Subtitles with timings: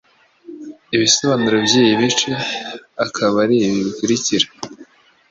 [0.95, 2.31] Ibisobanuro by'ibi bice
[3.05, 4.47] akaba ari ibi bikurikira